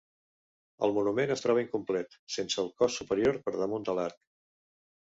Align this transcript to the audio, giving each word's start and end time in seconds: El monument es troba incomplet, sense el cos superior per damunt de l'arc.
El 0.87 0.95
monument 0.95 1.33
es 1.35 1.45
troba 1.45 1.63
incomplet, 1.65 2.17
sense 2.37 2.61
el 2.65 2.73
cos 2.83 2.99
superior 3.03 3.43
per 3.47 3.57
damunt 3.63 3.89
de 3.93 4.01
l'arc. 4.01 4.23